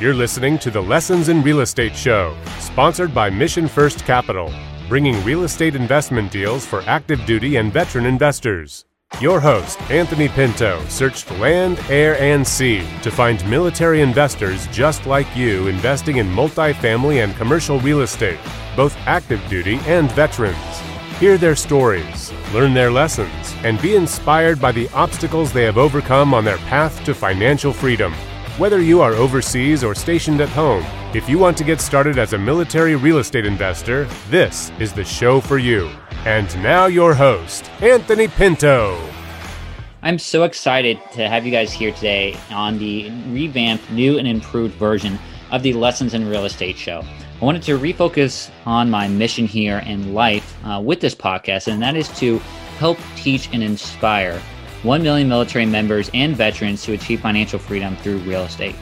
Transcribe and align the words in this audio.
You're 0.00 0.14
listening 0.14 0.60
to 0.60 0.70
the 0.70 0.80
Lessons 0.80 1.28
in 1.28 1.42
Real 1.42 1.58
Estate 1.58 1.96
Show, 1.96 2.36
sponsored 2.60 3.12
by 3.12 3.30
Mission 3.30 3.66
First 3.66 4.04
Capital, 4.04 4.54
bringing 4.88 5.24
real 5.24 5.42
estate 5.42 5.74
investment 5.74 6.30
deals 6.30 6.64
for 6.64 6.82
active 6.82 7.26
duty 7.26 7.56
and 7.56 7.72
veteran 7.72 8.06
investors. 8.06 8.84
Your 9.20 9.40
host, 9.40 9.80
Anthony 9.90 10.28
Pinto, 10.28 10.80
searched 10.86 11.28
land, 11.40 11.80
air, 11.90 12.16
and 12.20 12.46
sea 12.46 12.86
to 13.02 13.10
find 13.10 13.44
military 13.50 14.00
investors 14.00 14.68
just 14.68 15.04
like 15.04 15.36
you 15.36 15.66
investing 15.66 16.18
in 16.18 16.28
multifamily 16.28 17.24
and 17.24 17.34
commercial 17.34 17.80
real 17.80 18.02
estate, 18.02 18.38
both 18.76 18.96
active 18.98 19.44
duty 19.48 19.80
and 19.86 20.12
veterans. 20.12 20.80
Hear 21.18 21.36
their 21.38 21.56
stories, 21.56 22.32
learn 22.54 22.72
their 22.72 22.92
lessons, 22.92 23.52
and 23.64 23.82
be 23.82 23.96
inspired 23.96 24.60
by 24.60 24.70
the 24.70 24.88
obstacles 24.90 25.52
they 25.52 25.64
have 25.64 25.76
overcome 25.76 26.34
on 26.34 26.44
their 26.44 26.58
path 26.68 27.04
to 27.04 27.16
financial 27.16 27.72
freedom. 27.72 28.14
Whether 28.58 28.82
you 28.82 29.00
are 29.02 29.12
overseas 29.12 29.84
or 29.84 29.94
stationed 29.94 30.40
at 30.40 30.48
home, 30.48 30.84
if 31.14 31.28
you 31.28 31.38
want 31.38 31.56
to 31.58 31.62
get 31.62 31.80
started 31.80 32.18
as 32.18 32.32
a 32.32 32.38
military 32.38 32.96
real 32.96 33.18
estate 33.18 33.46
investor, 33.46 34.06
this 34.30 34.72
is 34.80 34.92
the 34.92 35.04
show 35.04 35.40
for 35.40 35.58
you. 35.58 35.88
And 36.24 36.52
now, 36.60 36.86
your 36.86 37.14
host, 37.14 37.70
Anthony 37.80 38.26
Pinto. 38.26 39.00
I'm 40.02 40.18
so 40.18 40.42
excited 40.42 41.00
to 41.12 41.28
have 41.28 41.46
you 41.46 41.52
guys 41.52 41.72
here 41.72 41.92
today 41.92 42.36
on 42.50 42.78
the 42.78 43.10
revamped, 43.28 43.92
new, 43.92 44.18
and 44.18 44.26
improved 44.26 44.74
version 44.74 45.20
of 45.52 45.62
the 45.62 45.72
Lessons 45.74 46.12
in 46.12 46.28
Real 46.28 46.44
Estate 46.44 46.76
show. 46.76 47.04
I 47.40 47.44
wanted 47.44 47.62
to 47.62 47.78
refocus 47.78 48.50
on 48.66 48.90
my 48.90 49.06
mission 49.06 49.46
here 49.46 49.84
in 49.86 50.14
life 50.14 50.56
uh, 50.64 50.82
with 50.84 50.98
this 50.98 51.14
podcast, 51.14 51.72
and 51.72 51.80
that 51.80 51.94
is 51.94 52.08
to 52.18 52.38
help 52.80 52.98
teach 53.14 53.48
and 53.52 53.62
inspire 53.62 54.42
1 54.82 55.02
million 55.02 55.28
military 55.28 55.66
members 55.66 56.10
and 56.14 56.36
veterans 56.36 56.82
to 56.84 56.92
achieve 56.92 57.20
financial 57.20 57.58
freedom 57.58 57.96
through 57.96 58.18
real 58.18 58.42
estate. 58.42 58.74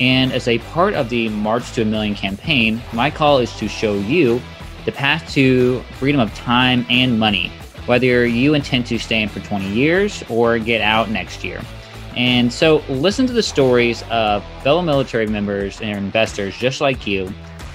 And 0.00 0.32
as 0.32 0.46
a 0.46 0.58
part 0.58 0.94
of 0.94 1.08
the 1.08 1.28
March 1.28 1.72
to 1.72 1.82
a 1.82 1.84
Million 1.84 2.14
campaign, 2.14 2.80
my 2.92 3.10
call 3.10 3.38
is 3.38 3.52
to 3.58 3.68
show 3.68 3.94
you 3.94 4.40
the 4.84 4.92
path 4.92 5.30
to 5.32 5.80
freedom 5.98 6.20
of 6.20 6.32
time 6.34 6.86
and 6.88 7.18
money, 7.18 7.50
whether 7.86 8.26
you 8.26 8.54
intend 8.54 8.86
to 8.86 8.98
stay 8.98 9.22
in 9.22 9.28
for 9.28 9.40
20 9.40 9.68
years 9.68 10.22
or 10.28 10.58
get 10.58 10.80
out 10.80 11.10
next 11.10 11.42
year. 11.42 11.60
And 12.16 12.52
so, 12.52 12.82
listen 12.88 13.26
to 13.26 13.32
the 13.32 13.42
stories 13.42 14.02
of 14.10 14.44
fellow 14.62 14.82
military 14.82 15.26
members 15.26 15.80
and 15.80 15.98
investors 15.98 16.56
just 16.56 16.80
like 16.80 17.06
you, 17.06 17.32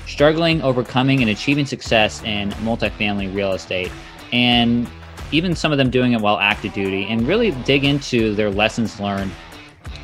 struggling, 0.08 0.62
overcoming, 0.62 1.22
and 1.22 1.30
achieving 1.30 1.66
success 1.66 2.22
in 2.24 2.52
multifamily 2.52 3.34
real 3.34 3.54
estate. 3.54 3.92
And 4.32 4.88
even 5.34 5.56
some 5.56 5.72
of 5.72 5.78
them 5.78 5.90
doing 5.90 6.14
it 6.14 6.22
while 6.22 6.38
active 6.38 6.74
duty, 6.74 7.08
and 7.10 7.28
really 7.28 7.52
dig 7.66 7.84
into 7.84 8.36
their 8.36 8.52
lessons 8.52 9.00
learned 9.00 9.32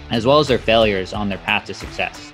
as 0.10 0.26
well 0.26 0.40
as 0.40 0.48
their 0.48 0.58
failures 0.58 1.14
on 1.14 1.30
their 1.30 1.38
path 1.38 1.66
to 1.66 1.74
success. 1.74 2.34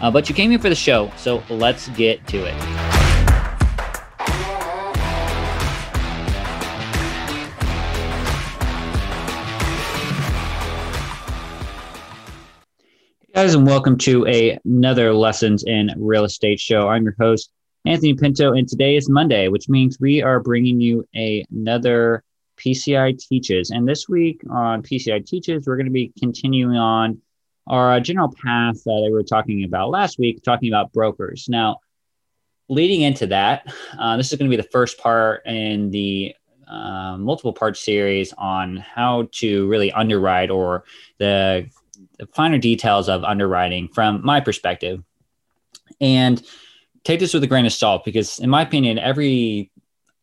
Uh, 0.00 0.10
but 0.10 0.28
you 0.28 0.34
came 0.34 0.50
here 0.50 0.58
for 0.58 0.68
the 0.68 0.74
show, 0.74 1.10
so 1.16 1.42
let's 1.48 1.88
get 1.90 2.26
to 2.26 2.38
it. 2.44 3.02
guys, 13.34 13.54
and 13.54 13.66
welcome 13.66 13.98
to 13.98 14.24
a, 14.28 14.56
another 14.64 15.12
Lessons 15.12 15.64
in 15.66 15.90
Real 15.96 16.24
Estate 16.24 16.60
show. 16.60 16.88
I'm 16.88 17.02
your 17.02 17.16
host, 17.18 17.50
Anthony 17.84 18.14
Pinto, 18.14 18.52
and 18.52 18.68
today 18.68 18.94
is 18.94 19.08
Monday, 19.08 19.48
which 19.48 19.68
means 19.68 19.98
we 19.98 20.22
are 20.22 20.38
bringing 20.38 20.80
you 20.80 21.04
a, 21.16 21.44
another 21.50 22.22
PCI 22.56 23.18
Teaches. 23.18 23.70
And 23.70 23.88
this 23.88 24.08
week 24.08 24.42
on 24.50 24.82
PCI 24.82 25.24
Teaches, 25.26 25.66
we're 25.66 25.76
going 25.76 25.86
to 25.86 25.92
be 25.92 26.12
continuing 26.18 26.76
on 26.76 27.20
our 27.66 27.92
uh, 27.92 28.00
general 28.00 28.32
path 28.44 28.82
that 28.84 29.02
we 29.04 29.12
were 29.12 29.22
talking 29.22 29.64
about 29.64 29.90
last 29.90 30.18
week, 30.18 30.42
talking 30.42 30.68
about 30.68 30.92
brokers. 30.92 31.46
Now, 31.48 31.78
leading 32.68 33.02
into 33.02 33.26
that, 33.28 33.72
uh, 33.98 34.16
this 34.16 34.32
is 34.32 34.38
going 34.38 34.50
to 34.50 34.56
be 34.56 34.60
the 34.60 34.68
first 34.68 34.98
part 34.98 35.46
in 35.46 35.90
the 35.90 36.34
uh, 36.66 37.16
multiple 37.18 37.52
part 37.52 37.76
series 37.76 38.32
on 38.38 38.76
how 38.76 39.28
to 39.32 39.68
really 39.68 39.92
underwrite 39.92 40.50
or 40.50 40.84
the, 41.18 41.68
the 42.18 42.26
finer 42.28 42.58
details 42.58 43.08
of 43.08 43.24
underwriting 43.24 43.88
from 43.88 44.24
my 44.24 44.40
perspective. 44.40 45.02
And 46.00 46.42
take 47.04 47.20
this 47.20 47.34
with 47.34 47.44
a 47.44 47.46
grain 47.46 47.66
of 47.66 47.72
salt 47.72 48.04
because, 48.04 48.38
in 48.38 48.48
my 48.48 48.62
opinion, 48.62 48.98
every 48.98 49.70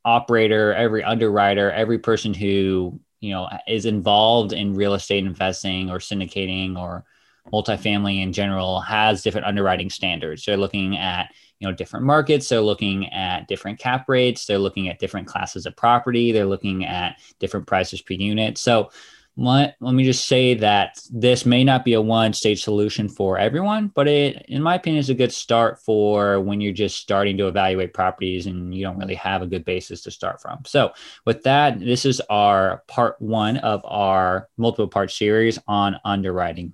operator, 0.05 0.73
every 0.73 1.03
underwriter, 1.03 1.71
every 1.71 1.99
person 1.99 2.33
who 2.33 2.99
you 3.19 3.31
know 3.31 3.49
is 3.67 3.85
involved 3.85 4.53
in 4.53 4.75
real 4.75 4.93
estate 4.93 5.25
investing 5.25 5.89
or 5.89 5.99
syndicating 5.99 6.77
or 6.77 7.03
multifamily 7.51 8.21
in 8.21 8.31
general 8.31 8.79
has 8.79 9.23
different 9.23 9.47
underwriting 9.47 9.89
standards. 9.89 10.45
They're 10.45 10.57
looking 10.57 10.97
at 10.97 11.33
you 11.59 11.67
know 11.67 11.73
different 11.73 12.05
markets. 12.05 12.47
They're 12.47 12.61
looking 12.61 13.11
at 13.11 13.47
different 13.47 13.79
cap 13.79 14.07
rates. 14.07 14.45
They're 14.45 14.59
looking 14.59 14.89
at 14.89 14.99
different 14.99 15.27
classes 15.27 15.65
of 15.65 15.75
property. 15.75 16.31
They're 16.31 16.45
looking 16.45 16.85
at 16.85 17.17
different 17.39 17.67
prices 17.67 18.01
per 18.01 18.13
unit. 18.13 18.57
So 18.57 18.91
let, 19.39 19.77
let 19.79 19.93
me 19.93 20.03
just 20.03 20.27
say 20.27 20.53
that 20.55 20.99
this 21.09 21.45
may 21.45 21.63
not 21.63 21.85
be 21.85 21.93
a 21.93 22.01
one 22.01 22.33
stage 22.33 22.61
solution 22.61 23.07
for 23.07 23.37
everyone, 23.37 23.87
but 23.87 24.05
it, 24.05 24.45
in 24.49 24.61
my 24.61 24.75
opinion, 24.75 24.99
is 24.99 25.09
a 25.09 25.13
good 25.13 25.31
start 25.31 25.79
for 25.79 26.41
when 26.41 26.59
you're 26.59 26.73
just 26.73 26.97
starting 26.97 27.37
to 27.37 27.47
evaluate 27.47 27.93
properties 27.93 28.47
and 28.47 28.75
you 28.75 28.83
don't 28.83 28.97
really 28.97 29.15
have 29.15 29.41
a 29.41 29.47
good 29.47 29.63
basis 29.63 30.01
to 30.01 30.11
start 30.11 30.41
from. 30.41 30.59
So, 30.65 30.91
with 31.25 31.43
that, 31.43 31.79
this 31.79 32.05
is 32.05 32.21
our 32.29 32.83
part 32.87 33.15
one 33.21 33.57
of 33.57 33.81
our 33.85 34.49
multiple 34.57 34.89
part 34.89 35.09
series 35.09 35.57
on 35.67 35.95
underwriting. 36.03 36.73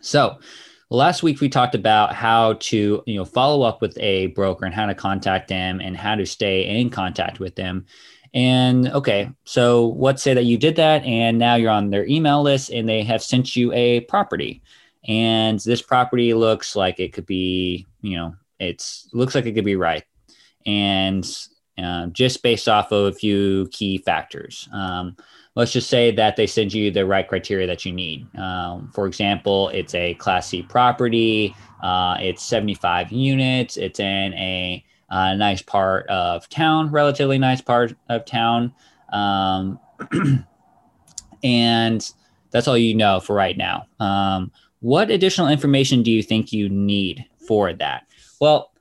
So, 0.00 0.40
last 0.90 1.22
week 1.22 1.40
we 1.40 1.48
talked 1.48 1.76
about 1.76 2.12
how 2.12 2.54
to 2.54 3.04
you 3.06 3.16
know 3.16 3.24
follow 3.24 3.62
up 3.62 3.80
with 3.80 3.96
a 3.98 4.28
broker 4.28 4.64
and 4.64 4.74
how 4.74 4.86
to 4.86 4.96
contact 4.96 5.46
them 5.46 5.80
and 5.80 5.96
how 5.96 6.16
to 6.16 6.26
stay 6.26 6.80
in 6.80 6.90
contact 6.90 7.38
with 7.38 7.54
them 7.54 7.86
and 8.34 8.88
okay, 8.88 9.30
so 9.44 9.94
let's 9.96 10.22
say 10.22 10.34
that 10.34 10.44
you 10.44 10.58
did 10.58 10.76
that 10.76 11.04
and 11.04 11.38
now 11.38 11.54
you're 11.54 11.70
on 11.70 11.90
their 11.90 12.06
email 12.06 12.42
list 12.42 12.70
and 12.70 12.88
they 12.88 13.02
have 13.02 13.22
sent 13.22 13.56
you 13.56 13.72
a 13.72 14.00
property. 14.00 14.62
And 15.06 15.58
this 15.60 15.80
property 15.80 16.34
looks 16.34 16.76
like 16.76 17.00
it 17.00 17.12
could 17.12 17.26
be, 17.26 17.86
you 18.02 18.16
know, 18.16 18.34
it's 18.58 19.08
looks 19.12 19.34
like 19.34 19.46
it 19.46 19.52
could 19.52 19.64
be 19.64 19.76
right. 19.76 20.04
And 20.66 21.26
uh, 21.82 22.06
just 22.08 22.42
based 22.42 22.68
off 22.68 22.92
of 22.92 23.06
a 23.06 23.16
few 23.16 23.68
key 23.70 23.98
factors. 23.98 24.68
Um, 24.72 25.16
let's 25.54 25.72
just 25.72 25.88
say 25.88 26.10
that 26.10 26.36
they 26.36 26.46
send 26.46 26.72
you 26.72 26.90
the 26.90 27.06
right 27.06 27.26
criteria 27.26 27.66
that 27.66 27.84
you 27.84 27.92
need. 27.92 28.26
Um, 28.36 28.90
for 28.92 29.06
example, 29.06 29.68
it's 29.70 29.94
a 29.94 30.14
Class 30.14 30.48
C 30.48 30.62
property, 30.62 31.54
uh, 31.82 32.16
it's 32.20 32.42
75 32.42 33.12
units, 33.12 33.76
it's 33.76 34.00
in 34.00 34.34
a 34.34 34.84
a 35.10 35.36
nice 35.36 35.62
part 35.62 36.06
of 36.08 36.48
town, 36.48 36.90
relatively 36.90 37.38
nice 37.38 37.60
part 37.60 37.94
of 38.08 38.24
town. 38.24 38.72
Um, 39.12 39.80
and 41.42 42.12
that's 42.50 42.68
all 42.68 42.78
you 42.78 42.94
know 42.94 43.20
for 43.20 43.34
right 43.34 43.56
now. 43.56 43.86
Um, 44.00 44.52
what 44.80 45.10
additional 45.10 45.48
information 45.48 46.02
do 46.02 46.10
you 46.10 46.22
think 46.22 46.52
you 46.52 46.68
need 46.68 47.24
for 47.46 47.72
that? 47.72 48.06
Well, 48.40 48.72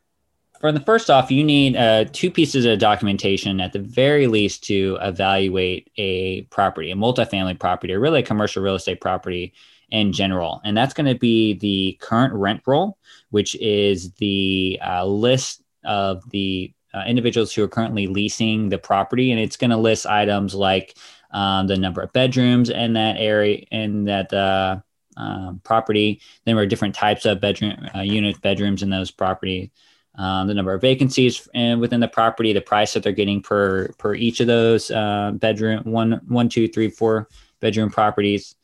for 0.59 0.71
the 0.71 0.79
first 0.79 1.09
off, 1.09 1.31
you 1.31 1.43
need 1.43 1.75
uh, 1.75 2.05
two 2.11 2.31
pieces 2.31 2.65
of 2.65 2.79
documentation 2.79 3.61
at 3.61 3.73
the 3.73 3.79
very 3.79 4.27
least 4.27 4.63
to 4.65 4.97
evaluate 5.01 5.89
a 5.97 6.41
property, 6.43 6.91
a 6.91 6.95
multifamily 6.95 7.59
property, 7.59 7.93
or 7.93 7.99
really 7.99 8.21
a 8.21 8.25
commercial 8.25 8.63
real 8.63 8.75
estate 8.75 9.01
property 9.01 9.53
in 9.89 10.11
general. 10.11 10.61
And 10.63 10.75
that's 10.75 10.93
going 10.93 11.05
to 11.05 11.17
be 11.17 11.53
the 11.53 11.97
current 12.01 12.33
rent 12.33 12.61
roll, 12.65 12.97
which 13.29 13.55
is 13.55 14.11
the 14.13 14.79
uh, 14.85 15.05
list 15.05 15.63
of 15.87 16.29
the 16.29 16.73
uh, 16.93 17.03
individuals 17.07 17.53
who 17.53 17.63
are 17.63 17.67
currently 17.67 18.07
leasing 18.07 18.69
the 18.69 18.77
property, 18.77 19.31
and 19.31 19.39
it's 19.39 19.57
going 19.57 19.71
to 19.71 19.77
list 19.77 20.05
items 20.05 20.53
like 20.53 20.95
um, 21.31 21.67
the 21.67 21.77
number 21.77 22.01
of 22.01 22.13
bedrooms 22.13 22.69
in 22.69 22.93
that 22.93 23.17
area 23.17 23.65
in 23.71 24.05
that 24.05 24.31
uh, 24.33 24.79
um, 25.17 25.61
property. 25.63 26.21
Then 26.45 26.55
there 26.55 26.63
are 26.63 26.67
different 26.67 26.95
types 26.95 27.25
of 27.25 27.41
bedroom 27.41 27.75
uh, 27.95 28.01
units, 28.01 28.39
bedrooms 28.39 28.83
in 28.83 28.89
those 28.89 29.11
properties. 29.11 29.69
Um, 30.15 30.47
the 30.47 30.55
number 30.55 30.73
of 30.73 30.81
vacancies 30.81 31.47
and 31.53 31.79
within 31.79 31.99
the 31.99 32.07
property, 32.07 32.51
the 32.51 32.61
price 32.61 32.93
that 32.93 33.03
they're 33.03 33.11
getting 33.11 33.41
per 33.41 33.89
per 33.99 34.15
each 34.15 34.39
of 34.39 34.47
those 34.47 34.89
uh, 34.89 35.31
bedroom 35.35 35.83
one 35.83 36.21
one 36.27 36.49
two 36.49 36.67
three 36.67 36.89
four 36.89 37.27
bedroom 37.59 37.91
properties 37.91 38.55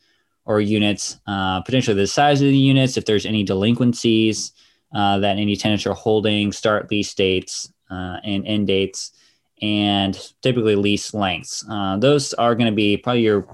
or 0.46 0.60
units. 0.60 1.18
Uh, 1.26 1.60
potentially 1.60 1.96
the 1.96 2.06
size 2.06 2.40
of 2.40 2.48
the 2.48 2.56
units, 2.56 2.96
if 2.96 3.04
there's 3.04 3.26
any 3.26 3.44
delinquencies, 3.44 4.52
uh, 4.94 5.18
that 5.18 5.38
any 5.38 5.56
tenants 5.56 5.86
are 5.86 5.94
holding, 5.94 6.52
start 6.52 6.90
lease 6.90 7.12
dates 7.14 7.72
uh, 7.90 8.18
and 8.24 8.46
end 8.46 8.66
dates, 8.66 9.12
and 9.60 10.32
typically 10.42 10.76
lease 10.76 11.12
lengths. 11.12 11.64
Uh, 11.68 11.96
those 11.96 12.32
are 12.34 12.54
going 12.54 12.70
to 12.70 12.76
be 12.76 12.96
probably 12.96 13.22
your 13.22 13.46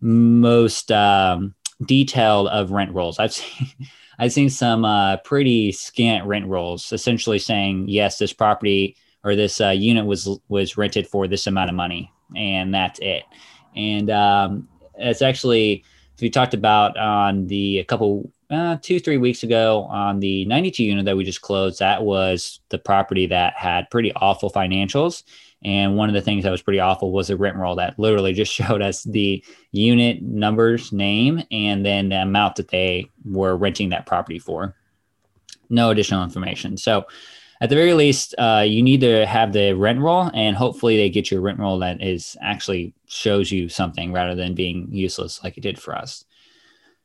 most 0.00 0.90
um, 0.90 1.54
detailed 1.84 2.48
of 2.48 2.70
rent 2.70 2.92
rolls. 2.92 3.18
I've 3.18 3.32
seen. 3.34 3.68
I've 4.18 4.34
seen 4.34 4.50
some 4.50 4.84
uh, 4.84 5.16
pretty 5.16 5.72
scant 5.72 6.26
rent 6.26 6.46
rolls, 6.46 6.92
essentially 6.92 7.38
saying 7.38 7.88
yes, 7.88 8.18
this 8.18 8.34
property 8.34 8.94
or 9.24 9.34
this 9.34 9.62
uh, 9.62 9.70
unit 9.70 10.04
was 10.04 10.28
was 10.48 10.76
rented 10.76 11.06
for 11.06 11.26
this 11.26 11.46
amount 11.46 11.70
of 11.70 11.76
money, 11.76 12.12
and 12.36 12.74
that's 12.74 12.98
it. 13.00 13.22
And 13.74 14.10
um, 14.10 14.68
it's 14.96 15.22
actually 15.22 15.84
we 16.20 16.28
talked 16.28 16.52
about 16.52 16.98
on 16.98 17.46
the 17.46 17.78
a 17.78 17.84
couple 17.84 18.30
uh, 18.50 18.76
two, 18.82 18.98
three 18.98 19.16
weeks 19.16 19.42
ago 19.42 19.84
on 19.84 20.18
the 20.20 20.44
92 20.46 20.84
unit 20.84 21.04
that 21.04 21.16
we 21.16 21.24
just 21.24 21.40
closed. 21.40 21.78
That 21.78 22.02
was 22.02 22.60
the 22.68 22.78
property 22.78 23.26
that 23.26 23.54
had 23.54 23.90
pretty 23.90 24.12
awful 24.14 24.50
financials. 24.50 25.22
And 25.62 25.96
one 25.96 26.08
of 26.08 26.14
the 26.14 26.22
things 26.22 26.44
that 26.44 26.50
was 26.50 26.62
pretty 26.62 26.80
awful 26.80 27.12
was 27.12 27.30
a 27.30 27.36
rent 27.36 27.56
roll 27.56 27.76
that 27.76 27.98
literally 27.98 28.32
just 28.32 28.52
showed 28.52 28.82
us 28.82 29.04
the 29.04 29.44
unit 29.72 30.22
numbers, 30.22 30.92
name, 30.92 31.42
and 31.50 31.84
then 31.84 32.08
the 32.08 32.22
amount 32.22 32.56
that 32.56 32.68
they 32.68 33.10
were 33.24 33.56
renting 33.56 33.90
that 33.90 34.06
property 34.06 34.38
for. 34.38 34.74
No 35.68 35.90
additional 35.90 36.24
information. 36.24 36.76
So, 36.76 37.06
at 37.62 37.68
the 37.68 37.76
very 37.76 37.92
least, 37.92 38.34
uh, 38.38 38.64
you 38.66 38.82
need 38.82 39.02
to 39.02 39.26
have 39.26 39.52
the 39.52 39.74
rent 39.74 40.00
roll, 40.00 40.30
and 40.32 40.56
hopefully, 40.56 40.96
they 40.96 41.10
get 41.10 41.30
you 41.30 41.36
a 41.36 41.42
rent 41.42 41.58
roll 41.58 41.78
that 41.80 42.02
is 42.02 42.34
actually 42.40 42.94
shows 43.06 43.52
you 43.52 43.68
something 43.68 44.12
rather 44.12 44.34
than 44.34 44.54
being 44.54 44.88
useless 44.90 45.44
like 45.44 45.58
it 45.58 45.60
did 45.60 45.78
for 45.78 45.94
us. 45.94 46.24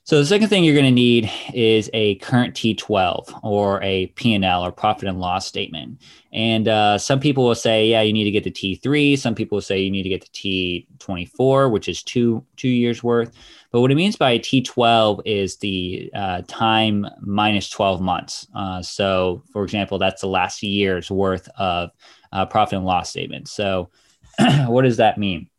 So 0.06 0.20
the 0.20 0.26
second 0.28 0.50
thing 0.50 0.64
you're 0.64 0.76
going 0.76 0.86
to 0.86 0.92
need 0.92 1.32
is 1.52 1.90
a 1.92 2.14
current 2.18 2.54
T12 2.54 3.40
or 3.42 3.82
a 3.82 4.06
P&L 4.14 4.64
or 4.64 4.72
profit 4.72 5.10
and 5.10 5.20
loss 5.20 5.48
statement. 5.48 6.00
And 6.32 6.68
uh, 6.68 7.00
some 7.00 7.20
people 7.20 7.44
will 7.44 7.56
say, 7.56 7.88
yeah, 7.88 8.02
you 8.02 8.14
need 8.14 8.26
to 8.26 8.30
get 8.30 8.44
the 8.44 8.52
T3. 8.52 9.18
Some 9.18 9.34
people 9.34 9.56
will 9.56 9.64
say 9.64 9.80
you 9.82 9.90
need 9.90 10.04
to 10.04 10.10
get 10.10 10.22
the 10.22 10.86
T24, 11.00 11.72
which 11.72 11.90
is 11.90 12.04
two 12.04 12.46
two 12.56 12.68
years 12.68 13.02
worth. 13.02 13.32
But 13.72 13.82
what 13.82 13.92
it 13.92 13.96
means 13.96 14.16
by 14.16 14.38
T12 14.38 15.24
is 15.26 15.58
the 15.58 16.12
uh, 16.14 16.44
time 16.48 17.08
minus 17.20 17.68
12 17.72 18.00
months. 18.00 18.46
Uh, 18.54 18.84
so, 18.84 19.42
for 19.52 19.64
example, 19.64 19.98
that's 19.98 20.22
the 20.22 20.28
last 20.28 20.62
year's 20.62 21.10
worth 21.10 21.50
of 21.58 21.90
uh, 22.32 22.46
profit 22.46 22.78
and 22.78 22.86
loss 22.86 23.10
statement. 23.10 23.48
So, 23.48 23.90
what 24.68 24.84
does 24.84 24.98
that 24.98 25.18
mean? 25.18 25.50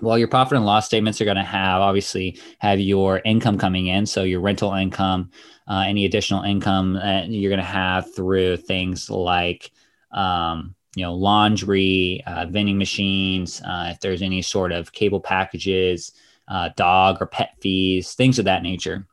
Well 0.00 0.18
your 0.18 0.28
profit 0.28 0.56
and 0.56 0.66
loss 0.66 0.86
statements 0.86 1.20
are 1.20 1.24
going 1.24 1.36
to 1.36 1.42
have 1.42 1.80
obviously 1.80 2.38
have 2.58 2.80
your 2.80 3.20
income 3.24 3.58
coming 3.58 3.86
in. 3.86 4.06
So 4.06 4.22
your 4.22 4.40
rental 4.40 4.72
income 4.72 5.30
uh, 5.70 5.84
any 5.86 6.04
additional 6.04 6.42
income 6.42 6.94
that 6.94 7.28
you're 7.28 7.50
going 7.50 7.60
to 7.60 7.64
have 7.64 8.12
through 8.14 8.56
things 8.56 9.08
like 9.08 9.70
um, 10.10 10.74
you 10.96 11.04
know 11.04 11.14
laundry 11.14 12.22
uh, 12.26 12.46
vending 12.46 12.76
machines 12.76 13.62
uh, 13.62 13.90
if 13.92 14.00
there's 14.00 14.22
any 14.22 14.42
sort 14.42 14.72
of 14.72 14.92
cable 14.92 15.20
packages 15.20 16.12
uh, 16.48 16.70
dog 16.76 17.18
or 17.20 17.26
pet 17.26 17.54
fees 17.60 18.14
things 18.14 18.38
of 18.38 18.46
that 18.46 18.62
nature. 18.62 19.06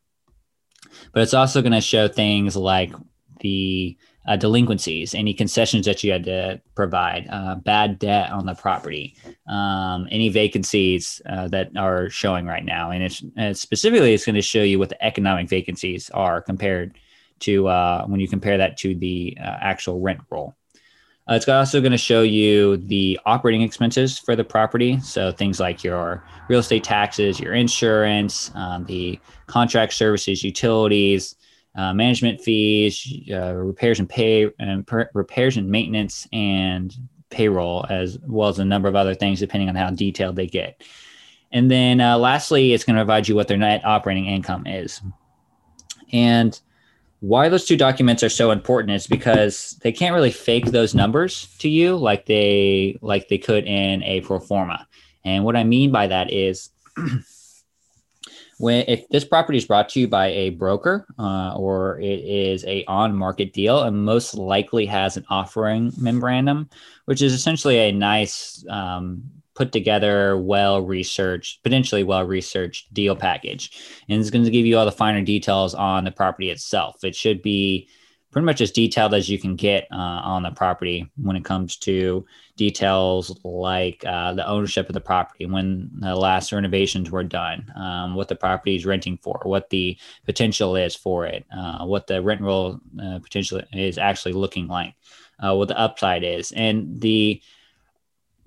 But 1.12 1.22
it's 1.24 1.36
also 1.36 1.62
going 1.62 1.74
to 1.74 1.81
show 1.81 2.07
things 2.07 2.56
like 2.56 2.92
the 3.42 3.95
uh, 4.27 4.35
delinquencies, 4.35 5.15
any 5.15 5.33
concessions 5.33 5.85
that 5.85 6.03
you 6.03 6.12
had 6.12 6.25
to 6.25 6.62
provide, 6.75 7.27
uh, 7.31 7.56
bad 7.56 7.97
debt 7.97 8.29
on 8.31 8.45
the 8.45 8.53
property, 8.53 9.15
um, 9.47 10.07
any 10.12 10.29
vacancies 10.29 11.21
uh, 11.29 11.47
that 11.47 11.75
are 11.77 12.09
showing 12.09 12.45
right 12.45 12.65
now. 12.65 12.91
And 12.91 13.03
it's 13.03 13.62
specifically, 13.62 14.13
it's 14.13 14.25
going 14.25 14.35
to 14.35 14.41
show 14.41 14.63
you 14.63 14.79
what 14.79 14.89
the 14.89 15.03
economic 15.03 15.47
vacancies 15.47 16.09
are 16.09 16.41
compared 16.41 16.97
to 17.39 17.68
uh, 17.68 18.06
when 18.07 18.19
you 18.19 18.27
compare 18.27 18.57
that 18.57 18.77
to 18.77 18.95
the 18.95 19.38
uh, 19.39 19.57
actual 19.62 20.01
rent 20.01 20.19
roll. 20.29 20.56
Uh, 21.29 21.33
it's 21.33 21.47
also 21.47 21.81
going 21.81 21.91
to 21.91 21.97
show 21.97 22.21
you 22.21 22.77
the 22.77 23.19
operating 23.25 23.62
expenses 23.62 24.18
for 24.18 24.35
the 24.35 24.44
property. 24.44 25.00
So 25.01 25.31
things 25.31 25.59
like 25.59 25.83
your 25.83 26.24
real 26.47 26.59
estate 26.59 26.85
taxes, 26.85 27.39
your 27.39 27.53
insurance, 27.53 28.50
um, 28.56 28.85
the 28.85 29.19
contract 29.45 29.94
services, 29.94 30.44
utilities, 30.44 31.35
uh, 31.77 31.94
management 31.94 32.41
fees, 32.41 33.24
uh, 33.31 33.53
repairs 33.53 34.00
and 34.00 34.09
pay, 34.09 34.50
and 34.59 34.85
per- 34.85 35.09
repairs 35.13 35.57
and 35.57 35.69
maintenance, 35.69 36.27
and 36.33 36.95
payroll, 37.29 37.85
as 37.89 38.18
well 38.25 38.50
as 38.50 38.59
a 38.59 38.65
number 38.65 38.89
of 38.89 38.95
other 38.95 39.13
things, 39.13 39.39
depending 39.39 39.69
on 39.69 39.75
how 39.75 39.89
detailed 39.91 40.35
they 40.35 40.47
get. 40.47 40.81
And 41.51 41.71
then 41.71 42.01
uh, 42.01 42.18
lastly, 42.18 42.74
it's 42.74 42.83
going 42.83 42.95
to 42.95 43.01
provide 43.01 43.27
you 43.27 43.35
what 43.35 43.47
their 43.47 43.57
net 43.57 43.85
operating 43.85 44.25
income 44.25 44.65
is. 44.65 45.01
And 46.12 46.59
why 47.19 47.50
those 47.50 47.65
two 47.65 47.77
documents 47.77 48.24
are 48.24 48.29
so 48.29 48.51
important 48.51 48.91
is 48.91 49.07
because 49.07 49.77
they 49.81 49.91
can't 49.91 50.13
really 50.13 50.31
fake 50.31 50.68
those 50.68 50.94
numbers 50.94 51.47
to 51.59 51.69
you 51.69 51.95
like 51.95 52.25
they 52.25 52.97
like 53.01 53.27
they 53.27 53.38
could 53.38 53.65
in 53.65 54.03
a 54.03 54.21
pro 54.21 54.39
forma. 54.39 54.88
And 55.25 55.44
what 55.44 55.56
I 55.56 55.63
mean 55.63 55.91
by 55.91 56.07
that 56.07 56.31
is 56.31 56.69
when 58.57 58.83
if 58.88 59.07
this 59.09 59.25
property 59.25 59.57
is 59.57 59.65
brought 59.65 59.89
to 59.89 60.00
you 60.00 60.07
by 60.07 60.27
a 60.27 60.50
broker 60.51 61.06
uh, 61.19 61.54
or 61.56 62.00
it 62.00 62.19
is 62.19 62.65
a 62.65 62.83
on 62.86 63.15
market 63.15 63.54
deal 63.54 63.83
and 63.83 64.06
most 64.06 64.33
likely 64.33 64.86
has 64.86 65.18
an 65.18 65.25
offering 65.30 65.92
memorandum 65.98 66.69
which 67.06 67.21
is 67.21 67.33
essentially 67.33 67.77
a 67.77 67.92
nice 67.92 68.65
um, 68.69 69.24
put 69.57 69.71
together 69.71 70.38
well 70.38 70.81
researched 70.81 71.63
potentially 71.63 72.04
well 72.04 72.24
researched 72.24 72.94
deal 72.94 73.15
package. 73.15 73.71
And 74.07 74.21
it's 74.21 74.30
going 74.30 74.45
to 74.45 74.51
give 74.51 74.68
you 74.68 74.77
all 74.77 74.86
the 74.86 74.92
finer 74.92 75.24
details 75.24 75.74
on 75.74 76.03
the 76.03 76.12
property 76.12 76.51
itself. 76.51 77.03
It 77.03 77.15
should 77.15 77.42
be 77.42 77.89
pretty 78.31 78.45
much 78.45 78.62
as 78.62 78.71
detailed 78.71 79.13
as 79.13 79.29
you 79.29 79.39
can 79.39 79.56
get 79.56 79.88
uh, 79.91 79.95
on 79.95 80.44
the 80.44 80.51
property 80.51 81.09
when 81.21 81.35
it 81.35 81.45
comes 81.45 81.77
to 81.77 82.25
details 82.57 83.39
like 83.44 84.03
uh, 84.06 84.33
the 84.33 84.47
ownership 84.47 84.89
of 84.89 84.94
the 84.94 85.01
property, 85.01 85.45
when 85.45 85.89
the 86.00 86.15
last 86.15 86.51
renovations 86.51 87.09
were 87.09 87.24
done, 87.24 87.71
um, 87.75 88.15
what 88.15 88.27
the 88.27 88.35
property 88.35 88.75
is 88.75 88.85
renting 88.85 89.18
for, 89.18 89.39
what 89.44 89.69
the 89.69 89.97
potential 90.25 90.75
is 90.75 90.95
for 90.95 91.25
it, 91.25 91.45
uh, 91.56 91.85
what 91.85 92.07
the 92.07 92.21
rent 92.21 92.41
roll 92.41 92.79
uh, 93.01 93.19
potential 93.19 93.62
is 93.74 93.97
actually 93.97 94.33
looking 94.33 94.68
like, 94.68 94.94
uh, 95.39 95.56
what 95.56 95.68
the 95.68 95.79
upside 95.79 96.24
is, 96.24 96.51
and 96.51 97.00
the 97.00 97.41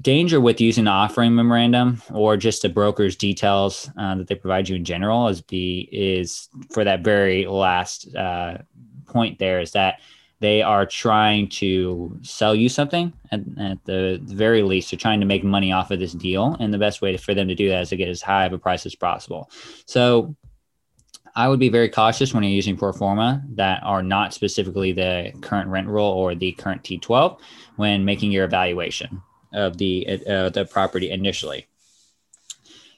danger 0.00 0.40
with 0.40 0.60
using 0.60 0.84
the 0.84 0.90
offering 0.90 1.34
memorandum 1.34 2.00
or 2.12 2.36
just 2.36 2.62
the 2.62 2.68
broker's 2.68 3.16
details 3.16 3.90
uh, 3.98 4.14
that 4.14 4.28
they 4.28 4.34
provide 4.34 4.68
you 4.68 4.76
in 4.76 4.84
general 4.84 5.28
is 5.28 5.42
the 5.48 5.80
is 5.92 6.48
for 6.70 6.84
that 6.84 7.04
very 7.04 7.46
last 7.46 8.14
uh, 8.16 8.56
point 9.12 9.38
there 9.38 9.60
is 9.60 9.72
that 9.72 10.00
they 10.40 10.62
are 10.62 10.86
trying 10.86 11.48
to 11.50 12.18
sell 12.22 12.54
you 12.54 12.68
something 12.68 13.12
at, 13.30 13.40
at 13.58 13.84
the, 13.84 14.18
very 14.22 14.62
least. 14.62 14.90
They're 14.90 14.98
trying 14.98 15.20
to 15.20 15.26
make 15.26 15.44
money 15.44 15.70
off 15.70 15.90
of 15.90 15.98
this 15.98 16.14
deal 16.14 16.56
and 16.58 16.72
the 16.72 16.78
best 16.78 17.02
way 17.02 17.16
for 17.16 17.34
them 17.34 17.48
to 17.48 17.54
do 17.54 17.68
that 17.68 17.82
is 17.82 17.88
to 17.90 17.96
get 17.96 18.08
as 18.08 18.22
high 18.22 18.46
of 18.46 18.52
a 18.52 18.58
price 18.58 18.86
as 18.86 18.94
possible. 18.94 19.50
So 19.86 20.34
i 21.36 21.48
would 21.48 21.60
be 21.60 21.68
very 21.68 21.88
cautious 21.88 22.34
when 22.34 22.42
you're 22.42 22.52
using 22.52 22.76
pro 22.76 22.92
forma 22.92 23.40
that 23.54 23.80
are 23.84 24.02
not 24.02 24.34
specifically 24.34 24.90
the 24.92 25.32
current 25.42 25.68
rent 25.68 25.86
roll 25.86 26.12
or 26.12 26.34
the 26.34 26.50
current 26.52 26.82
t12 26.82 27.38
when 27.76 28.04
making 28.04 28.32
your 28.32 28.44
evaluation 28.44 29.22
of 29.52 29.78
the 29.78 30.06
uh, 30.28 30.48
the 30.50 30.64
property 30.64 31.10
initially. 31.10 31.66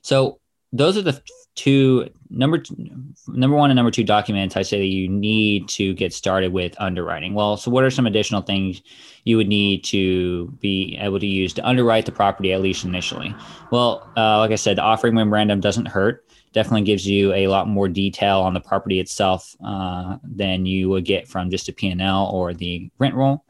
So 0.03 0.39
those 0.73 0.97
are 0.97 1.03
the 1.03 1.23
two 1.55 2.11
number 2.33 2.63
number 3.29 3.57
one 3.57 3.71
and 3.71 3.77
number 3.77 3.91
two 3.91 4.05
documents 4.05 4.57
i 4.57 4.63
say 4.63 4.79
that 4.79 4.87
you 4.87 5.09
need 5.09 5.69
to 5.69 5.93
get 5.95 6.13
started 6.13 6.53
with 6.53 6.75
underwriting. 6.79 7.35
Well 7.35 7.57
so 7.57 7.71
what 7.71 7.85
are 7.85 7.91
some 7.91 8.07
additional 8.07 8.43
things 8.43 8.83
you 9.25 9.37
would 9.37 9.49
need 9.49 9.85
to 9.85 10.49
be 10.61 10.97
able 11.01 11.21
to 11.21 11.27
use 11.27 11.53
to 11.55 11.67
underwrite 11.67 12.07
the 12.07 12.13
property 12.13 12.53
at 12.53 12.63
least 12.63 12.85
initially? 12.85 13.35
Well 13.71 14.11
uh, 14.17 14.39
like 14.39 14.51
i 14.51 14.57
said 14.57 14.79
the 14.79 14.83
offering 14.83 15.15
memorandum 15.15 15.61
doesn't 15.61 15.87
hurt. 15.87 16.27
Definitely 16.53 16.83
gives 16.83 17.07
you 17.07 17.33
a 17.33 17.49
lot 17.49 17.69
more 17.69 17.89
detail 17.89 18.41
on 18.41 18.53
the 18.53 18.61
property 18.61 19.01
itself 19.01 19.57
uh, 19.65 20.19
than 20.23 20.67
you 20.67 20.91
would 20.91 21.05
get 21.05 21.27
from 21.27 21.51
just 21.51 21.69
a 21.69 21.73
p&l 21.73 22.31
or 22.33 22.53
the 22.53 22.91
rent 22.99 23.15
roll. 23.15 23.45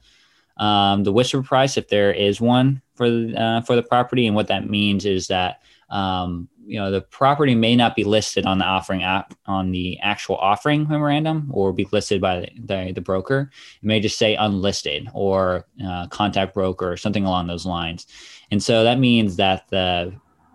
Um, 0.59 1.03
the 1.03 1.13
whisper 1.13 1.43
price 1.43 1.77
if 1.77 1.89
there 1.89 2.13
is 2.13 2.41
one 2.41 2.83
for, 2.95 3.07
uh, 3.37 3.63
for 3.63 3.75
the 3.75 3.83
property 3.83 4.27
and 4.27 4.37
what 4.37 4.49
that 4.49 4.69
means 4.69 5.07
is 5.07 5.27
that 5.29 5.63
um, 5.93 6.49
you 6.65 6.79
know 6.79 6.91
the 6.91 7.03
property 7.03 7.55
may 7.55 7.77
not 7.77 7.95
be 7.95 8.03
listed 8.03 8.47
on 8.47 8.59
the 8.59 8.65
offering 8.65 9.03
app 9.03 9.35
on 9.47 9.71
the 9.71 9.99
actual 10.01 10.37
offering 10.37 10.89
memorandum 10.89 11.51
or 11.53 11.73
be 11.73 11.87
listed 11.93 12.21
by 12.21 12.41
the, 12.41 12.49
the, 12.65 12.93
the 12.93 13.01
broker 13.01 13.51
it 13.83 13.87
may 13.87 14.01
just 14.01 14.19
say 14.19 14.35
unlisted 14.37 15.09
or 15.13 15.67
uh, 15.85 16.07
contact 16.09 16.55
broker 16.55 16.91
or 16.91 16.97
something 16.97 17.25
along 17.25 17.47
those 17.47 17.67
lines 17.67 18.07
and 18.51 18.63
so 18.63 18.85
that 18.85 18.99
means 18.99 19.37
that 19.37 19.69
the 19.69 20.13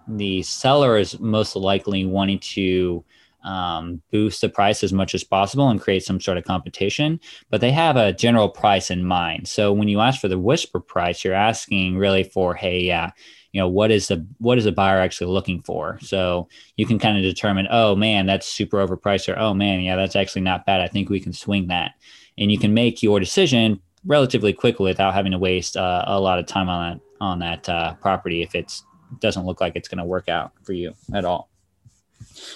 the 0.08 0.42
seller 0.44 0.98
is 0.98 1.20
most 1.20 1.56
likely 1.56 2.06
wanting 2.06 2.40
to 2.40 3.04
um, 3.44 4.02
boost 4.12 4.42
the 4.42 4.50
price 4.50 4.84
as 4.84 4.92
much 4.92 5.14
as 5.14 5.24
possible 5.24 5.70
and 5.70 5.82
create 5.82 6.04
some 6.04 6.20
sort 6.20 6.38
of 6.38 6.44
competition, 6.44 7.20
but 7.50 7.62
they 7.62 7.72
have 7.72 7.96
a 7.96 8.12
general 8.12 8.50
price 8.50 8.92
in 8.92 9.06
mind. 9.06 9.48
So 9.48 9.72
when 9.72 9.88
you 9.88 10.02
ask 10.02 10.20
for 10.20 10.28
the 10.28 10.40
whisper 10.40 10.80
price, 10.80 11.24
you're 11.24 11.34
asking 11.34 11.98
really 11.98 12.24
for, 12.24 12.56
hey, 12.56 12.82
yeah, 12.82 13.12
you 13.52 13.62
know 13.62 13.68
what 13.68 13.92
is 13.92 14.08
the 14.08 14.26
what 14.40 14.58
is 14.58 14.66
a 14.66 14.72
buyer 14.72 15.00
actually 15.00 15.32
looking 15.32 15.62
for? 15.62 16.00
So 16.02 16.48
you 16.76 16.86
can 16.86 17.00
kind 17.00 17.18
of 17.18 17.24
determine 17.24 17.68
oh 17.72 17.96
man 17.96 18.26
that's 18.26 18.48
super 18.48 18.86
overpriced 18.86 19.32
or 19.32 19.40
oh 19.40 19.54
man 19.54 19.82
yeah 19.82 19.96
that's 19.96 20.16
actually 20.16 20.42
not 20.42 20.66
bad. 20.66 20.82
I 20.82 20.88
think 20.88 21.10
we 21.10 21.20
can 21.20 21.34
swing 21.34 21.68
that. 21.68 21.92
And 22.38 22.52
you 22.52 22.60
can 22.60 22.74
make 22.74 23.02
your 23.02 23.20
decision 23.20 23.82
relatively 24.06 24.54
quickly 24.54 24.86
without 24.86 25.14
having 25.14 25.32
to 25.32 25.38
waste 25.38 25.76
uh, 25.76 26.04
a 26.08 26.20
lot 26.20 26.40
of 26.40 26.46
time 26.46 26.70
on 26.70 26.92
that 26.92 27.04
on 27.20 27.40
that 27.40 27.68
uh, 27.68 27.94
property 27.96 28.42
if 28.44 28.54
it 28.56 28.82
doesn't 29.20 29.46
look 29.46 29.62
like 29.62 29.76
it's 29.76 29.88
going 29.88 29.98
to 29.98 30.06
work 30.06 30.30
out 30.30 30.52
for 30.64 30.74
you 30.74 30.94
at 31.14 31.26
all. 31.26 31.50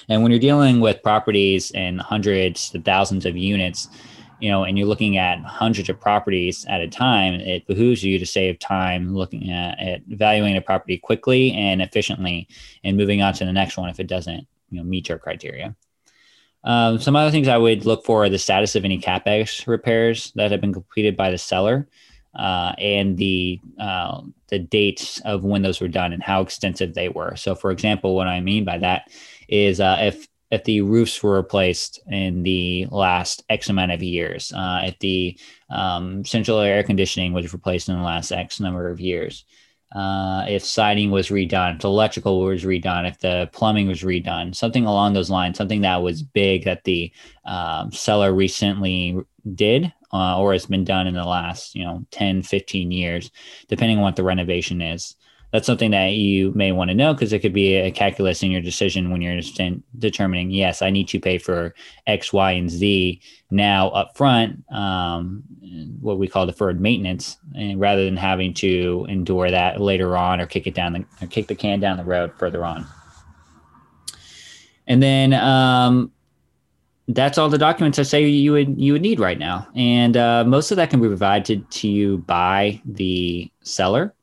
And 0.10 0.21
when 0.21 0.31
you're 0.31 0.39
dealing 0.39 0.79
with 0.79 1.01
properties 1.01 1.71
and 1.71 2.00
hundreds 2.01 2.69
to 2.71 2.81
thousands 2.81 3.25
of 3.25 3.38
units 3.38 3.88
you 4.41 4.50
know, 4.50 4.63
and 4.63 4.77
you're 4.77 4.88
looking 4.88 5.17
at 5.17 5.39
hundreds 5.39 5.88
of 5.88 6.00
properties 6.00 6.65
at 6.67 6.81
a 6.81 6.88
time, 6.88 7.36
it 7.36 7.67
behooves 7.67 8.03
you 8.03 8.17
to 8.17 8.25
save 8.25 8.57
time 8.60 9.15
looking 9.15 9.51
at, 9.51 9.79
at 9.79 10.01
evaluating 10.10 10.57
a 10.57 10.62
property 10.62 10.98
quickly 10.98 11.51
and 11.51 11.81
efficiently 11.81 12.48
and 12.83 12.98
moving 12.98 13.21
on 13.21 13.33
to 13.33 13.45
the 13.45 13.53
next 13.53 13.77
one 13.77 13.89
if 13.89 14.00
it 14.00 14.07
doesn't, 14.07 14.48
you 14.69 14.77
know, 14.77 14.83
meet 14.83 15.07
your 15.10 15.19
criteria. 15.19 15.75
Um, 16.63 17.00
some 17.00 17.15
other 17.15 17.31
things 17.31 17.48
I 17.48 17.57
would 17.57 17.86
look 17.86 18.03
for 18.03 18.24
are 18.24 18.29
the 18.29 18.38
status 18.38 18.75
of 18.75 18.83
any 18.83 19.00
capex 19.00 19.67
repairs 19.67 20.31
that 20.36 20.51
have 20.51 20.62
been 20.62 20.74
completed 20.74 21.15
by 21.15 21.31
the 21.31 21.38
seller, 21.38 21.88
uh, 22.36 22.74
and 22.77 23.17
the 23.17 23.60
uh, 23.79 24.21
the 24.48 24.60
dates 24.60 25.19
of 25.21 25.43
when 25.43 25.62
those 25.62 25.81
were 25.81 25.88
done 25.88 26.13
and 26.13 26.24
how 26.24 26.41
extensive 26.41 26.93
they 26.93 27.10
were. 27.10 27.36
So, 27.36 27.55
for 27.55 27.71
example, 27.71 28.15
what 28.15 28.27
I 28.27 28.41
mean 28.41 28.63
by 28.63 28.77
that 28.77 29.12
is 29.48 29.79
uh, 29.79 29.98
if 30.00 30.27
if 30.51 30.65
the 30.65 30.81
roofs 30.81 31.24
were 31.24 31.38
replaced 31.38 32.01
in 32.08 32.43
the 32.43 32.86
last 32.91 33.43
X 33.50 33.70
amount 33.70 33.91
of 33.91 34.03
years, 34.03 34.51
uh, 34.51 34.81
if 34.84 35.00
the 35.00 35.39
um, 35.70 36.25
central 36.25 36.60
air 36.60 36.84
conditioning 36.84 37.31
was 37.31 37.53
replaced 37.53 37.88
in 37.88 37.96
the 37.96 38.03
last 38.03 38.31
X 38.31 38.60
number 38.60 38.89
of 38.89 39.00
years, 39.00 39.46
uh, 39.96 40.46
if 40.48 40.63
siding 40.63 41.10
was 41.10 41.29
redone, 41.29 41.77
if 41.77 41.84
electrical 41.84 42.41
was 42.41 42.63
redone, 42.63 43.08
if 43.08 43.20
the 43.20 43.50
plumbing 43.53 43.88
was 43.88 44.01
redone, 44.01 44.53
something 44.53 44.86
along 44.86 45.13
those 45.13 45.29
lines, 45.29 45.58
something 45.58 45.81
that 45.81 46.01
was 46.01 46.22
big 46.22 46.65
that 46.65 46.84
the 46.84 47.12
um, 47.46 47.91
seller 47.91 48.34
recently 48.34 49.17
did 49.55 49.91
uh, 50.13 50.39
or 50.39 50.53
has 50.53 50.65
been 50.65 50.84
done 50.84 51.08
in 51.08 51.13
the 51.13 51.24
last, 51.24 51.75
you 51.75 51.84
know, 51.84 52.05
10, 52.12 52.43
15 52.43 52.91
years, 52.91 53.31
depending 53.67 53.98
on 53.98 54.03
what 54.03 54.15
the 54.15 54.24
renovation 54.24 54.81
is 54.81 55.15
that's 55.51 55.65
something 55.65 55.91
that 55.91 56.13
you 56.13 56.51
may 56.53 56.72
want 56.72 56.89
to 56.89 56.96
know 56.96 57.13
because 57.13 57.34
it 57.34 57.39
could 57.39 57.53
be 57.53 57.75
a 57.75 57.91
calculus 57.91 58.41
in 58.43 58.51
your 58.51 58.62
decision 58.62 59.12
when 59.12 59.22
you're 59.22 59.39
determining 59.98 60.51
yes 60.51 60.81
i 60.81 60.89
need 60.89 61.08
to 61.08 61.20
pay 61.20 61.38
for 61.38 61.74
x 62.08 62.31
y 62.31 62.51
and 62.51 62.70
z 62.70 63.22
now 63.51 63.89
up 63.89 64.15
front 64.15 64.63
um, 64.72 65.43
what 66.00 66.17
we 66.17 66.27
call 66.27 66.46
deferred 66.46 66.81
maintenance 66.81 67.38
and 67.55 67.79
rather 67.79 68.03
than 68.05 68.17
having 68.17 68.53
to 68.53 69.05
endure 69.10 69.51
that 69.51 69.79
later 69.79 70.17
on 70.17 70.41
or 70.41 70.46
kick 70.46 70.67
it 70.67 70.74
down 70.74 70.93
the 70.93 71.05
or 71.22 71.27
kick 71.27 71.48
the 71.48 71.55
can 71.55 71.79
down 71.79 71.98
the 71.98 72.03
road 72.03 72.31
further 72.38 72.65
on. 72.65 72.86
And 74.88 75.01
then 75.01 75.34
um, 75.34 76.12
that's 77.08 77.38
all 77.38 77.50
the 77.50 77.58
documents 77.58 78.00
I 78.00 78.03
say 78.03 78.25
you 78.25 78.51
would 78.51 78.79
you 78.79 78.93
would 78.93 79.01
need 79.01 79.20
right 79.20 79.38
now, 79.38 79.67
and 79.75 80.17
uh, 80.17 80.43
most 80.43 80.72
of 80.72 80.77
that 80.77 80.89
can 80.89 81.01
be 81.01 81.08
provided 81.08 81.70
to 81.72 81.88
you 81.88 82.20
by 82.20 82.81
the 82.86 83.51
seller 83.62 84.13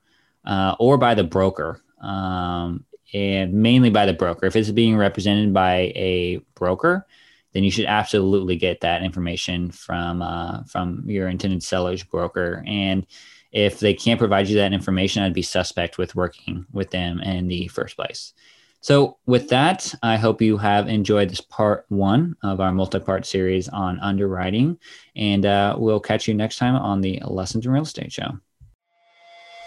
uh, 0.49 0.75
or 0.81 0.99
by 0.99 1.15
the 1.15 1.23
broker, 1.23 1.81
um, 2.01 2.85
and 3.15 3.53
mainly 3.53 3.91
by 3.91 4.07
the 4.07 4.13
broker. 4.13 4.47
If 4.47 4.57
it's 4.57 4.71
being 4.71 4.97
represented 4.97 5.55
by 5.55 5.93
a 5.95 6.41
broker, 6.55 7.07
then 7.53 7.63
you 7.63 7.71
should 7.71 7.85
absolutely 7.85 8.57
get 8.57 8.81
that 8.81 9.03
information 9.03 9.71
from 9.71 10.23
uh, 10.23 10.65
from 10.65 11.05
your 11.07 11.29
intended 11.29 11.63
seller's 11.63 12.03
broker. 12.03 12.65
And 12.67 13.07
if 13.53 13.79
they 13.79 13.95
can't 13.95 14.19
provide 14.19 14.49
you 14.49 14.57
that 14.57 14.73
information, 14.73 15.23
I'd 15.23 15.33
be 15.35 15.43
suspect 15.43 15.99
with 15.99 16.15
working 16.15 16.67
with 16.73 16.91
them 16.91 17.21
in 17.21 17.49
the 17.49 17.69
first 17.69 17.97
place. 17.97 18.33
So, 18.81 19.19
with 19.27 19.49
that, 19.49 19.93
I 20.03 20.17
hope 20.17 20.41
you 20.41 20.57
have 20.57 20.89
enjoyed 20.89 21.31
this 21.31 21.41
part 21.41 21.85
one 21.89 22.37
of 22.43 22.61
our 22.61 22.73
multi 22.73 23.01
part 23.01 23.27
series 23.27 23.69
on 23.69 23.99
underwriting. 24.01 24.79
And 25.17 25.45
uh, 25.45 25.77
we'll 25.79 26.01
catch 26.01 26.29
you 26.29 26.35
next 26.35 26.59
time 26.59 26.77
on 26.77 27.01
the 27.01 27.21
Lessons 27.25 27.67
in 27.67 27.73
Real 27.73 27.83
Estate 27.83 28.13
show. 28.13 28.39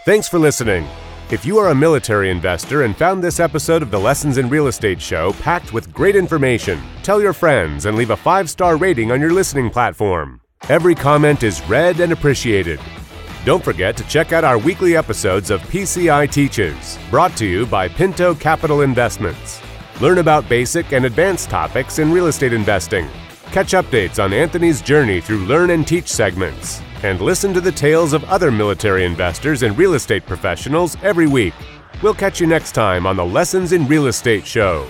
Thanks 0.03 0.27
for 0.27 0.39
listening. 0.39 0.87
If 1.29 1.45
you 1.45 1.59
are 1.59 1.69
a 1.69 1.75
military 1.75 2.31
investor 2.31 2.81
and 2.81 2.97
found 2.97 3.23
this 3.23 3.39
episode 3.39 3.83
of 3.83 3.91
the 3.91 3.99
Lessons 3.99 4.39
in 4.39 4.49
Real 4.49 4.65
Estate 4.65 4.99
show 4.99 5.31
packed 5.33 5.73
with 5.73 5.93
great 5.93 6.15
information, 6.15 6.81
tell 7.03 7.21
your 7.21 7.33
friends 7.33 7.85
and 7.85 7.95
leave 7.95 8.09
a 8.09 8.17
five 8.17 8.49
star 8.49 8.77
rating 8.77 9.11
on 9.11 9.21
your 9.21 9.31
listening 9.31 9.69
platform. 9.69 10.41
Every 10.69 10.95
comment 10.95 11.43
is 11.43 11.61
read 11.69 11.99
and 11.99 12.11
appreciated. 12.11 12.79
Don't 13.45 13.63
forget 13.63 13.95
to 13.97 14.03
check 14.07 14.33
out 14.33 14.43
our 14.43 14.57
weekly 14.57 14.97
episodes 14.97 15.51
of 15.51 15.61
PCI 15.69 16.31
Teaches, 16.31 16.97
brought 17.11 17.37
to 17.37 17.45
you 17.45 17.67
by 17.67 17.87
Pinto 17.87 18.33
Capital 18.33 18.81
Investments. 18.81 19.61
Learn 20.01 20.17
about 20.17 20.49
basic 20.49 20.93
and 20.93 21.05
advanced 21.05 21.51
topics 21.51 21.99
in 21.99 22.11
real 22.11 22.25
estate 22.25 22.53
investing. 22.53 23.07
Catch 23.51 23.73
updates 23.73 24.17
on 24.17 24.33
Anthony's 24.33 24.81
journey 24.81 25.21
through 25.21 25.45
Learn 25.45 25.69
and 25.69 25.87
Teach 25.87 26.07
segments 26.07 26.81
and 27.03 27.21
listen 27.21 27.53
to 27.53 27.61
the 27.61 27.71
tales 27.71 28.13
of 28.13 28.23
other 28.25 28.51
military 28.51 29.05
investors 29.05 29.63
and 29.63 29.77
real 29.77 29.93
estate 29.93 30.25
professionals 30.25 30.97
every 31.03 31.27
week. 31.27 31.53
We'll 32.01 32.13
catch 32.13 32.39
you 32.39 32.47
next 32.47 32.73
time 32.73 33.05
on 33.05 33.15
the 33.15 33.25
Lessons 33.25 33.73
in 33.73 33.87
Real 33.87 34.07
Estate 34.07 34.45
Show. 34.45 34.87